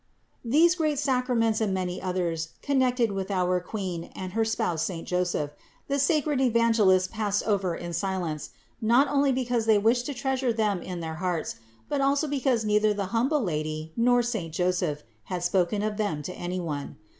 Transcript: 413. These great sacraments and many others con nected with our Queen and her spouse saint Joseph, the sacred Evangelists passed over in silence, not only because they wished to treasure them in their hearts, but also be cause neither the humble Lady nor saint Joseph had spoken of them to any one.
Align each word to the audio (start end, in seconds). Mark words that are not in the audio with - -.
413. 0.41 0.51
These 0.63 0.75
great 0.77 0.97
sacraments 0.97 1.61
and 1.61 1.75
many 1.75 2.01
others 2.01 2.53
con 2.63 2.77
nected 2.79 3.11
with 3.13 3.29
our 3.29 3.59
Queen 3.59 4.05
and 4.15 4.33
her 4.33 4.43
spouse 4.43 4.81
saint 4.81 5.07
Joseph, 5.07 5.51
the 5.87 5.99
sacred 5.99 6.41
Evangelists 6.41 7.05
passed 7.07 7.43
over 7.43 7.75
in 7.75 7.93
silence, 7.93 8.49
not 8.81 9.07
only 9.09 9.31
because 9.31 9.67
they 9.67 9.77
wished 9.77 10.07
to 10.07 10.15
treasure 10.15 10.51
them 10.51 10.81
in 10.81 11.01
their 11.01 11.17
hearts, 11.21 11.57
but 11.87 12.01
also 12.01 12.27
be 12.27 12.41
cause 12.41 12.65
neither 12.65 12.95
the 12.95 13.05
humble 13.13 13.41
Lady 13.43 13.93
nor 13.95 14.23
saint 14.23 14.55
Joseph 14.55 15.03
had 15.25 15.43
spoken 15.43 15.83
of 15.83 15.97
them 15.97 16.23
to 16.23 16.33
any 16.33 16.59
one. 16.59 16.97